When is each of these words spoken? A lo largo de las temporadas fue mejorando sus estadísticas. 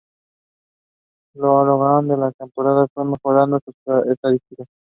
A 1.35 1.39
lo 1.41 1.61
largo 1.77 2.01
de 2.07 2.17
las 2.17 2.35
temporadas 2.35 2.89
fue 2.91 3.05
mejorando 3.05 3.59
sus 3.63 3.75
estadísticas. 4.11 4.67